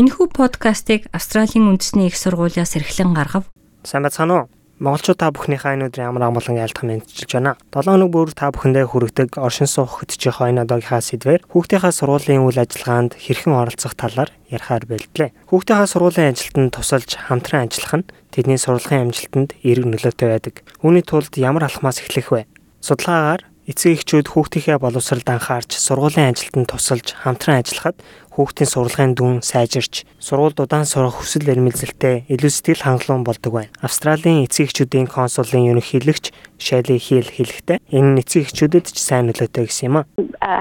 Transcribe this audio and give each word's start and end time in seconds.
Энэхүү 0.00 0.32
подкастыг 0.32 1.12
Австралийн 1.12 1.68
үндэсний 1.68 2.08
их 2.08 2.16
сургуулиас 2.16 2.72
эрхлэн 2.72 3.12
гаргав. 3.12 3.44
Сайн 3.84 4.08
бацгаана 4.08 4.48
уу? 4.48 4.50
Монголчууд 4.80 5.20
та 5.20 5.28
бүхнийхээ 5.28 5.76
энэ 5.76 5.92
өдрийн 5.92 6.08
амар 6.08 6.32
амгалан 6.32 6.56
айлтгах 6.56 6.88
мэдчилж 6.88 7.28
байна. 7.36 7.60
7 7.68 7.84
хоног 7.84 8.08
бүр 8.08 8.32
та 8.32 8.48
бүхэндээ 8.48 8.88
хүргэдэг 8.88 9.36
оршин 9.36 9.68
суух 9.68 10.00
хөтжих 10.00 10.40
хойно 10.40 10.64
одоогийнхаа 10.64 11.04
сэдвэр 11.04 11.44
хүүхдийнхээ 11.52 11.92
сургуулийн 11.92 12.48
үйл 12.48 12.64
ажиллагаанд 12.64 13.12
хэрхэн 13.20 13.52
оролцох 13.52 13.92
талаар 13.92 14.32
ярихаар 14.48 14.88
бэлдлээ. 14.88 15.36
Хүүхдийнхээ 15.52 15.92
сургуулийн 15.92 16.32
ажилтнанд 16.32 16.72
тусалж 16.72 17.10
хамтран 17.20 17.68
ажиллах 17.68 17.92
нь 18.00 18.08
тэдний 18.32 18.56
сургуулийн 18.56 19.12
амжилтанд 19.12 19.52
эерэг 19.60 19.84
нөлөөтэй 19.84 20.28
байдаг. 20.32 20.54
Үүний 20.80 21.04
тулд 21.04 21.36
ямар 21.36 21.68
алхмаас 21.68 22.00
эхлэх 22.00 22.32
вэ? 22.32 22.48
Судалгаагаар 22.80 23.49
эцэг 23.70 24.02
эхчүүд 24.02 24.26
хүүхдийнхээ 24.34 24.82
боловсролд 24.82 25.28
анхаарч 25.30 25.78
сургуулийн 25.78 26.34
ажилтнанд 26.34 26.74
тусалж 26.74 27.14
хамтран 27.14 27.62
ажиллахад 27.62 28.02
хүүхдийн 28.34 28.66
сургуулийн 28.66 29.14
дүн 29.14 29.34
сайжирч 29.46 30.02
сургуульд 30.18 30.58
удаан 30.58 30.90
сурах 30.90 31.22
хүсэл 31.22 31.46
эрмэлзэлтэй 31.54 32.26
илүү 32.26 32.50
сэтгэл 32.50 32.82
хангалуун 32.82 33.22
болдог 33.22 33.52
байна. 33.54 33.70
Австралийн 33.78 34.42
эцэг 34.42 34.74
эхчүүдийн 34.74 35.06
консулын 35.06 35.70
ерөнхийлөгч 35.70 36.34
Шали 36.58 36.98
Хил 36.98 37.30
хэлэхдээ 37.30 37.78
энэ 37.94 38.26
эцэг 38.26 38.50
эхчүүдэд 38.50 38.90
ч 38.90 38.98
сайн 38.98 39.30
нөлөөтэй 39.30 39.70
гэсэн 39.70 39.86
юм 39.86 39.96
а. 40.02 40.04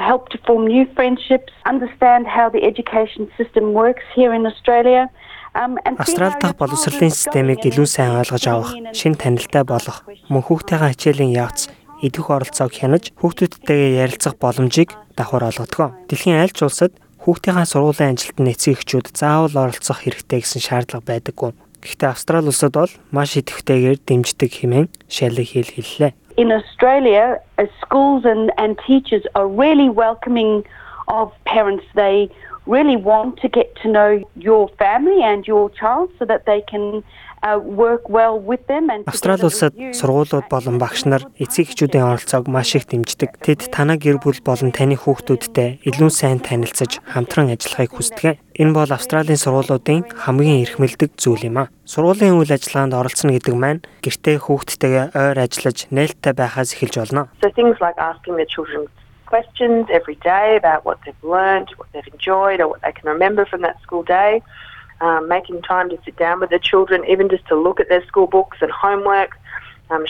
help 0.09 0.29
to 0.29 0.37
form 0.45 0.67
new 0.67 0.85
friendships, 0.95 1.53
understand 1.65 2.27
how 2.27 2.49
the 2.49 2.61
education 2.71 3.29
system 3.37 3.73
works 3.73 4.05
here 4.13 4.33
in 4.37 4.45
Australia. 4.45 5.09
Австрали 5.97 6.37
дахь 6.39 6.55
боловсролын 6.61 7.09
системийг 7.09 7.65
илүү 7.65 7.87
сайн 7.89 8.21
ойлгож 8.21 8.45
авах, 8.47 8.71
шин 8.93 9.17
танилтай 9.17 9.65
болох, 9.65 10.05
мөн 10.29 10.45
хүүхдийнхээ 10.45 10.93
хичээлийн 10.93 11.33
явц 11.33 11.73
идэх 12.01 12.29
оролцоог 12.31 12.73
хянаж 12.73 13.11
хүүхдүүдтэйгээ 13.19 13.99
ярилцах 14.03 14.35
боломжийг 14.39 14.95
давхар 15.15 15.51
олгодог. 15.51 15.95
Дэлхийн 16.07 16.39
аль 16.39 16.55
ч 16.55 16.63
улсад 16.63 16.95
хүүхдийнхээ 17.23 17.67
сургуулийн 17.67 18.15
ажилтны 18.15 18.55
эцэг 18.55 18.79
эхчүүд 18.79 19.07
заавал 19.11 19.69
оролцох 19.69 20.03
хэрэгтэй 20.07 20.39
гэсэн 20.39 20.63
шаардлага 20.63 21.05
байдаггүй. 21.05 21.51
Гэхдээ 21.83 22.09
Австрали 22.11 22.47
улсад 22.51 22.75
бол 22.75 22.91
маш 23.11 23.35
идэвхтэйгээр 23.39 23.99
дэмждэг 24.03 24.51
хэмээн 24.51 24.87
Шали 25.07 25.43
хэл 25.43 25.71
хэллээ. 25.75 26.11
In 26.39 26.51
Australia, 26.51 27.43
schools 27.83 28.23
and 28.23 28.51
and 28.55 28.79
teachers 28.87 29.23
are 29.35 29.47
really 29.47 29.91
welcoming 29.91 30.63
of 31.07 31.31
parents. 31.43 31.83
They 31.95 32.31
really 32.67 32.95
want 32.95 33.39
to 33.43 33.47
get 33.49 33.75
to 33.81 33.87
know 33.91 34.23
your 34.35 34.69
family 34.77 35.23
and 35.23 35.47
your 35.47 35.69
child 35.71 36.11
so 36.19 36.23
that 36.25 36.45
they 36.45 36.61
can 36.71 37.03
Австрали 37.41 39.45
улсад 39.47 39.71
сургуулиуд 39.95 40.51
болон 40.51 40.75
багш 40.75 41.07
нар 41.07 41.23
эцэг 41.39 41.71
эхчүүдийн 41.71 42.03
оролцоог 42.03 42.51
маш 42.51 42.75
их 42.75 42.83
дэмждэг. 42.91 43.39
Тэд 43.39 43.71
танай 43.71 43.95
гэр 43.95 44.19
бүл 44.19 44.43
болон 44.43 44.75
таны 44.75 44.99
хүүхдүүдтэй 44.99 45.79
илүү 45.87 46.11
сайн 46.11 46.43
танилцаж 46.43 46.99
хамтран 47.07 47.55
ажиллахыг 47.55 47.95
хүсдэг. 47.95 48.43
Энэ 48.59 48.75
бол 48.75 48.91
Австралийн 48.91 49.39
сургуулиудын 49.39 50.19
хамгийн 50.19 50.67
эрхмэлдэг 50.67 51.15
зүйл 51.15 51.47
юм 51.47 51.63
а. 51.63 51.71
Сургуулийн 51.87 52.35
үйл 52.35 52.51
ажиллагаанд 52.51 52.99
оролцоно 52.99 53.31
гэдэг 53.31 53.55
маань 53.55 53.87
гэртээ 54.03 54.43
хүүхдтэйгээ 54.43 55.15
ойр 55.15 55.37
ажиллаж 55.39 55.87
нээлттэй 55.95 56.33
байхаас 56.35 56.75
эхэлж 56.75 56.95
болно. 56.99 57.31
Questions 59.29 59.85
every 59.93 60.17
day 60.25 60.57
about 60.57 60.89
what 60.89 60.97
they've 61.05 61.21
learned, 61.21 61.69
what 61.77 61.85
they've 61.93 62.11
enjoyed 62.11 62.59
or 62.59 62.67
what 62.67 62.81
they 62.81 62.91
can 62.91 63.05
remember 63.05 63.45
from 63.45 63.61
that 63.61 63.77
school 63.85 64.01
day 64.01 64.41
um, 65.01 65.27
making 65.27 65.61
time 65.63 65.89
to 65.89 65.97
sit 66.05 66.15
down 66.17 66.39
with 66.39 66.49
the 66.49 66.59
children, 66.59 67.03
even 67.05 67.29
just 67.29 67.45
to 67.47 67.55
look 67.55 67.79
at 67.79 67.87
their 67.89 68.05
school 68.05 68.27
books 68.27 68.57
and 68.61 68.71
homework. 68.71 69.37
um. 69.89 70.05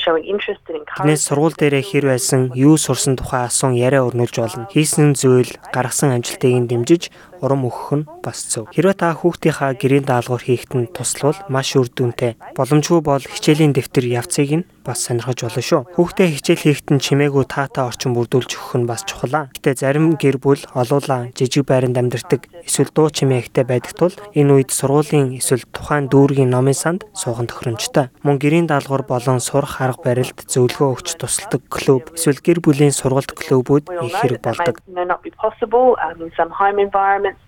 Nes 1.08 1.24
сургууль 1.24 1.56
дээрээ 1.56 1.84
хэр 1.88 2.06
байсан, 2.12 2.52
юу 2.52 2.76
сурсан 2.76 3.16
тухай 3.16 3.48
асуун 3.48 3.80
яриа 3.80 4.04
өрнүүлж 4.04 4.36
болно. 4.36 4.68
Хийсэн 4.76 5.16
зүйл, 5.16 5.56
гаргасан 5.72 6.20
амжилтыг 6.20 6.68
дэмжиж 6.68 7.08
урам 7.44 7.68
өгөх 7.68 7.90
нь 7.96 8.08
бас 8.24 8.46
зөв. 8.48 8.68
Хэрвээ 8.76 8.96
та 9.00 9.16
хүүхдийнхаа 9.16 9.76
гэрийн 9.80 10.06
даалгавар 10.08 10.44
хийхэд 10.44 10.74
нь 10.76 10.92
туславал 10.92 11.40
маш 11.50 11.76
үр 11.76 11.88
дүнтэй. 11.88 12.36
Боломжгүй 12.56 13.02
бол 13.04 13.24
хичээлийн 13.24 13.74
дэвтэр 13.74 14.06
явцыг 14.06 14.50
нь 14.64 14.68
бас 14.90 15.06
сонирхож 15.06 15.46
болно 15.46 15.62
шүү. 15.62 15.82
Хүүхдээ 15.94 16.28
хичээл 16.34 16.66
хийхэд 16.66 16.90
нь 16.98 17.04
чимээгүй 17.04 17.46
таатай 17.46 17.86
орчин 17.86 18.18
бүрдүүлж 18.18 18.52
өгөх 18.58 18.74
нь 18.82 18.90
бас 18.90 19.06
чухал. 19.06 19.54
Гэтэ 19.54 19.86
зарим 19.86 20.18
гэр 20.18 20.42
бүл 20.42 20.64
олуулаа 20.74 21.30
жижиг 21.38 21.70
байранд 21.70 22.00
амьдардаг 22.00 22.50
эсвэл 22.66 22.90
дуу 22.90 23.14
чимээгтэй 23.14 23.66
байдаг 23.70 23.94
тул 23.94 24.16
энэ 24.34 24.54
үед 24.66 24.74
сургуулийн 24.74 25.38
эсвэл 25.38 25.62
тухайн 25.70 26.10
дүүргийн 26.10 26.50
номын 26.50 26.74
санд 26.74 27.06
суухан 27.14 27.46
тохиромжтой. 27.46 28.10
Мөн 28.26 28.42
гэрийн 28.42 28.66
даалгавар 28.66 29.06
болон 29.06 29.38
сурах 29.38 29.78
арга 29.78 30.02
барилд 30.02 30.42
зөвлөгөө 30.50 30.90
өгч 30.98 31.08
тусалдаг 31.22 31.62
клуб 31.70 32.10
эсвэл 32.18 32.42
гэр 32.42 32.60
бүлийн 32.66 32.96
сургалт 32.96 33.38
клубүүд 33.38 33.86
их 33.94 34.16
хэрэг 34.18 34.42
болдог 34.42 34.82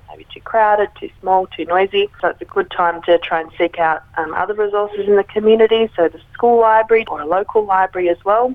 maybe 0.09 0.27
too 0.33 0.41
crowded, 0.41 0.89
too 0.99 1.11
small, 1.21 1.47
too 1.49 1.65
noisy. 1.65 2.09
So 2.21 2.29
it's 2.29 2.41
a 2.41 2.45
good 2.45 2.71
time 2.71 3.03
to 3.03 3.19
try 3.19 3.41
and 3.41 3.51
seek 3.59 3.79
out 3.79 4.03
um, 4.17 4.35
other 4.35 4.55
resources 4.55 5.09
in 5.09 5.17
the 5.17 5.25
community, 5.25 5.91
so 5.97 6.09
the 6.09 6.21
school 6.33 6.61
library 6.61 7.05
or 7.09 7.21
a 7.21 7.27
local 7.27 7.65
library 7.65 8.09
as 8.09 8.21
well. 8.25 8.55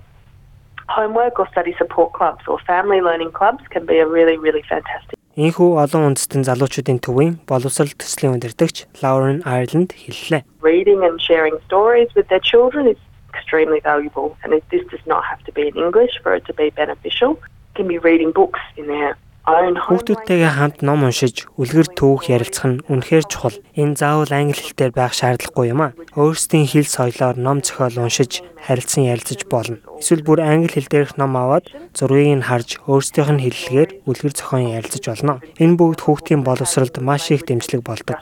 Homework 0.89 1.39
or 1.39 1.47
study 1.51 1.73
support 1.77 2.13
clubs 2.13 2.43
or 2.47 2.59
family 2.59 3.01
learning 3.01 3.31
clubs 3.31 3.63
can 3.69 3.85
be 3.85 3.97
a 3.99 4.07
really, 4.07 4.37
really 4.37 4.63
fantastic. 4.67 5.17
Ийхүү 5.39 5.79
олон 5.79 6.11
үндэстэн 6.11 6.43
залуучуудын 6.43 6.99
төвийн 6.99 7.39
боловсрол 7.47 7.95
төслийн 7.95 8.35
удирдагч 8.35 8.83
Lauren 8.99 9.39
Ireland 9.47 9.95
хэллээ. 9.95 10.43
Reading 10.59 11.07
and 11.07 11.23
sharing 11.23 11.55
stories 11.63 12.11
with 12.19 12.27
their 12.27 12.43
children 12.43 12.83
is 12.83 12.99
extremely 13.31 13.79
valuable 13.79 14.35
and 14.43 14.51
this 14.51 14.83
does 14.91 15.05
not 15.07 15.23
have 15.23 15.39
to 15.47 15.55
be 15.55 15.71
in 15.71 15.75
English 15.79 16.19
for 16.19 16.35
it 16.35 16.43
to 16.51 16.53
be 16.53 16.67
beneficial. 16.75 17.39
It 17.39 17.79
can 17.79 17.87
be 17.87 17.97
reading 17.97 18.35
books 18.35 18.59
in 18.75 18.91
their 18.91 19.15
Хүүхдүүдтэйгээ 19.46 20.52
хамт 20.58 20.82
ном 20.82 21.06
уншиж, 21.06 21.46
үлгэр 21.54 21.86
түүх 21.94 22.26
ярилцах 22.34 22.66
нь 22.66 22.82
үнэхээр 22.90 23.30
чухал. 23.30 23.54
Энэ 23.78 23.94
заавал 23.94 24.34
англи 24.34 24.58
хэлээр 24.58 24.90
байх 24.90 25.14
шаардлагагүй 25.14 25.70
юм 25.70 25.86
а. 25.86 25.94
Өөрсдийн 26.18 26.66
хэл 26.66 26.90
соёлоор 26.90 27.38
ном 27.38 27.62
зохиол 27.62 28.10
уншиж, 28.10 28.42
харилцан 28.66 29.06
ярилцаж 29.06 29.46
болно. 29.46 29.78
Эсвэл 29.96 30.22
бүр 30.22 30.40
англи 30.44 30.68
хэл 30.68 30.88
дээрх 30.92 31.16
ном 31.16 31.36
аваад 31.40 31.72
зургийг 31.96 32.40
нь 32.40 32.46
харж, 32.46 32.78
өөрсдийнх 32.84 33.32
нь 33.32 33.42
хэллэгээр 33.44 33.90
үлгэр 34.04 34.34
зохион 34.36 34.76
ярилцаж 34.76 35.04
болно. 35.08 35.40
Энэ 35.56 35.76
бүгд 35.80 36.00
хүүхдийн 36.04 36.44
боловсролд 36.44 37.00
маш 37.00 37.32
их 37.32 37.48
дэмжлэг 37.48 37.80
болдог. 37.80 38.20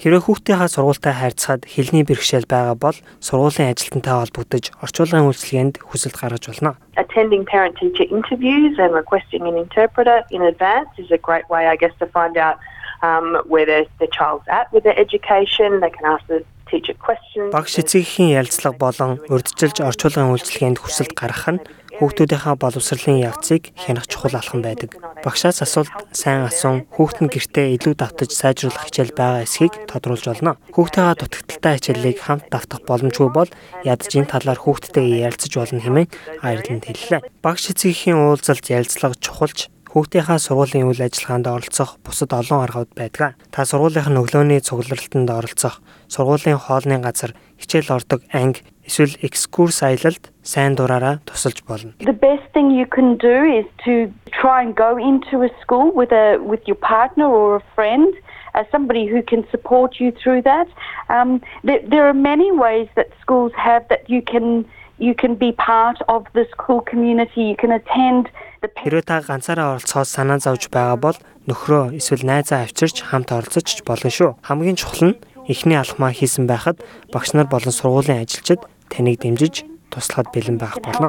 Хэрэв 0.00 0.22
хүүхдийнхаа 0.26 0.68
сургуультай 0.68 1.14
харьцахад 1.14 1.62
хэлний 1.64 2.04
бэрхшээл 2.04 2.50
байгаа 2.50 2.76
бол 2.76 2.98
сургуулийн 3.24 3.72
ажилтнтай 3.72 4.14
холбогдож 4.18 4.64
орчуулгын 4.84 5.28
үйлчилгээнд 5.30 5.80
хүсэлт 5.80 6.16
гаргаж 6.18 6.44
болно. 6.50 6.76
Attending 7.00 7.44
parent 7.48 7.78
teacher 7.80 8.04
interviews 8.10 8.76
and 8.76 8.92
requesting 8.92 9.46
an 9.48 9.56
interpreter 9.56 10.20
in 10.30 10.42
advance 10.42 10.90
is 10.98 11.10
a 11.10 11.16
great 11.16 11.48
way 11.48 11.64
I 11.66 11.76
guess 11.76 11.94
to 12.00 12.06
find 12.12 12.36
out 12.36 12.60
um 13.02 13.40
where 13.46 13.66
their, 13.66 13.84
their 13.98 14.12
child's 14.12 14.46
at 14.48 14.72
with 14.72 14.84
their 14.84 14.98
education. 14.98 15.80
They 15.80 15.90
can 15.90 16.04
ask 16.04 16.26
the 16.26 16.44
teacher 16.70 16.94
questions. 16.94 17.50
Багш 17.52 17.78
эцэгхийн 17.82 18.30
ярилцлага 18.38 18.78
болон 18.78 19.10
урьдчилж 19.26 19.82
орчуулгын 19.82 20.30
үйлчилгээнд 20.30 20.78
хүсэлт 20.78 21.14
гаргах 21.18 21.48
нь 21.58 21.60
хүүхдүүдийнхээ 21.98 22.56
боловсролын 22.56 23.18
явцыг 23.20 23.74
хянах 23.76 24.06
чухал 24.08 24.38
алхам 24.38 24.62
байдаг. 24.64 24.96
Багшаас 25.20 25.60
асуулт 25.60 25.92
сайн 26.16 26.48
асуун 26.48 26.88
хүүхэд 26.94 27.20
нь 27.26 27.32
гэртээ 27.34 27.66
илүү 27.76 27.94
давтаж 27.98 28.30
сайжруулах 28.32 28.88
хичээл 28.88 29.12
байгаа 29.12 29.44
эсхийг 29.44 29.74
тодруулж 29.90 30.24
болно. 30.24 30.56
Хүүхдийнхээ 30.72 31.16
дутагдaltaй 31.20 31.74
хичээлийг 31.76 32.18
хамт 32.24 32.48
давтах 32.48 32.80
боломжгүй 32.88 33.28
бол 33.28 33.50
ядаж 33.84 34.10
энэ 34.16 34.32
талаар 34.32 34.60
хүүхдтэйгээ 34.64 35.24
ярилцаж 35.28 35.52
болно 35.60 35.80
хэмээн 35.84 36.08
Айрланд 36.40 36.84
хэллээ. 36.88 37.20
Багш 37.44 37.68
эцгийн 37.68 38.16
уулзалт 38.16 38.64
ярилцлага 38.70 39.20
чухалж 39.20 39.68
Хүүхдийнхаа 39.90 40.38
сургуулийн 40.38 40.86
үйл 40.86 41.02
ажиллагаанд 41.02 41.50
оролцох 41.50 41.98
бусад 42.06 42.30
олон 42.30 42.62
аргууд 42.62 42.94
байдаг. 42.94 43.34
Та 43.50 43.66
сургуулийнхын 43.66 44.22
өглөөний 44.22 44.62
цугларалтанд 44.62 45.26
оролцох, 45.26 45.82
сургуулийн 46.06 46.62
хоолны 46.62 47.02
газар, 47.02 47.34
хичээл 47.58 47.98
ордог 47.98 48.22
анги, 48.30 48.62
эсвэл 48.86 49.18
экскурс 49.18 49.82
аялалд 49.82 50.30
сайн 50.46 50.78
дураараа 50.78 51.18
тусалж 51.26 51.66
болно. 51.66 51.98
The 51.98 52.14
best 52.14 52.46
thing 52.54 52.70
you 52.70 52.86
can 52.86 53.18
do 53.18 53.42
is 53.42 53.66
to 53.82 54.14
try 54.30 54.62
and 54.62 54.78
go 54.78 54.94
into 54.94 55.42
a 55.42 55.50
school 55.58 55.90
with 55.90 56.14
a 56.14 56.38
with 56.38 56.62
your 56.70 56.78
partner 56.78 57.26
or 57.26 57.58
a 57.58 57.64
friend 57.74 58.14
as 58.54 58.66
somebody 58.70 59.10
who 59.10 59.22
can 59.26 59.42
support 59.50 59.98
you 59.98 60.14
through 60.14 60.42
that. 60.42 60.68
Um, 61.08 61.42
there, 61.66 61.82
there 61.82 62.06
are 62.06 62.14
many 62.14 62.50
ways 62.54 62.86
that 62.94 63.08
schools 63.20 63.50
have 63.58 63.82
that 63.90 64.08
you 64.08 64.22
can 64.22 64.70
you 65.00 65.14
can 65.14 65.34
be 65.34 65.50
part 65.52 65.98
of 66.08 66.26
the 66.36 66.44
school 66.52 66.80
community. 66.82 67.42
You 67.50 67.56
can 67.56 67.72
attend 67.72 68.28
the 68.62 68.68
Хэрвээ 68.68 69.04
та 69.08 69.24
ганцаараа 69.24 69.80
оролцохоос 69.80 70.12
санаа 70.12 70.38
зовж 70.38 70.68
байгаа 70.68 71.00
бол 71.00 71.18
нөхрөө 71.48 71.96
эсвэл 71.96 72.28
найзаа 72.28 72.68
авчирч 72.68 73.00
хамт 73.08 73.32
оролцож 73.32 73.80
болно 73.88 74.12
шүү. 74.12 74.36
Хамгийн 74.44 74.76
чухал 74.76 75.16
нь 75.16 75.18
эхний 75.48 75.80
алхмаа 75.80 76.12
хийсэн 76.12 76.44
байхад 76.44 76.84
багш 77.08 77.32
нар 77.32 77.48
болон 77.48 77.72
сургуулийн 77.72 78.22
ажилчид 78.22 78.60
таныг 78.92 79.24
дэмжиж 79.24 79.64
туслахад 79.88 80.28
бэлэн 80.36 80.60
байх 80.60 80.76
болно. 80.84 81.08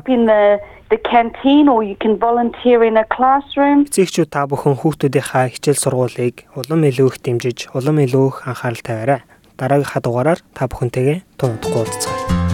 the 0.91 0.97
canteen 0.97 1.69
or 1.69 1.83
you 1.83 1.95
can 1.95 2.19
volunteer 2.19 2.83
in 2.83 2.97
a 2.97 3.05
classroom. 3.15 3.87
Эцэгчүүд 3.87 4.27
та 4.27 4.43
бүхэн 4.43 4.75
хүүхдүүдийнхаа 4.75 5.47
хичээл 5.55 5.79
сургуулийг 5.79 6.51
улам 6.51 6.83
илүү 6.83 7.07
их 7.07 7.17
дэмжиж, 7.23 7.71
улам 7.71 8.03
илүү 8.03 8.27
их 8.27 8.37
анхаарал 8.43 8.83
тавиарай. 8.83 9.21
Дараагийнхаа 9.55 10.01
дугаараар 10.03 10.39
та 10.51 10.67
бүхэнтэйгээ 10.67 11.17
тунадахгүй 11.39 11.79
уулзцгаая. 11.79 12.50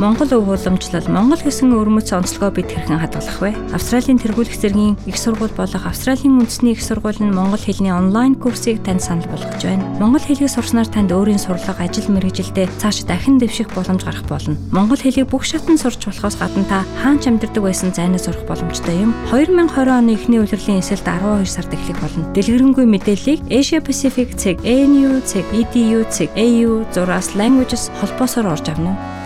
Монгол 0.00 0.32
өв 0.32 0.48
уламжлал, 0.48 1.04
Монгол 1.12 1.44
гэсэн 1.44 1.76
өрмөц 1.76 2.16
онцлогоо 2.16 2.48
бид 2.48 2.72
хэрхэн 2.72 3.04
хадгалах 3.04 3.36
вэ? 3.36 3.52
Австралийн 3.76 4.16
тэргуулах 4.16 4.56
зэргийн 4.56 4.96
их 5.04 5.20
сургууль 5.20 5.52
болох 5.52 5.84
Австралийн 5.84 6.40
үндэсний 6.40 6.72
их 6.72 6.80
сургууль 6.80 7.20
нь 7.20 7.28
монгол 7.28 7.60
хэлний 7.60 7.92
онлайн 7.92 8.32
курсыг 8.32 8.80
танд 8.80 9.04
санал 9.04 9.28
болгож 9.28 9.60
байна. 9.60 9.84
Монгол 10.00 10.24
хэлийг 10.24 10.48
сурснаар 10.48 10.88
танд 10.88 11.12
өөрийн 11.12 11.36
сурлага, 11.36 11.84
ажил 11.84 12.08
мэргэжилдээ 12.16 12.80
цааш 12.80 13.04
дахин 13.04 13.36
дэвших 13.36 13.76
боломж 13.76 14.00
гарах 14.00 14.24
болно. 14.24 14.56
Монгол 14.72 14.96
хэлийг 14.96 15.28
бүх 15.28 15.44
шатнд 15.44 15.84
сурч 15.84 16.08
болохоос 16.08 16.40
гадна 16.40 16.64
та 16.64 16.80
хаанч 17.04 17.28
амьдардаг 17.28 17.60
байсан 17.60 17.92
зайнаа 17.92 18.16
сурах 18.16 18.48
боломжтой 18.48 18.96
юм. 18.96 19.12
2020 19.28 19.84
оны 19.84 20.16
эхний 20.16 20.40
улирлын 20.40 20.80
эсэлд 20.80 21.04
12 21.04 21.44
сард 21.44 21.76
эхлэх 21.76 22.00
болно. 22.00 22.24
Дэлгэрэнгүй 22.32 22.88
мэдээллийг 22.88 23.44
Asia 23.52 23.84
Pacific 23.84 24.32
цэг, 24.32 24.64
ANU 24.64 25.20
цэг, 25.28 25.44
EDU 25.52 26.08
цэг, 26.08 26.32
AU 26.40 26.88
зураас 26.88 27.36
Languages 27.36 27.92
холбоосоор 28.00 28.56
орж 28.56 28.64
авна 28.72 28.96
уу? 28.96 29.19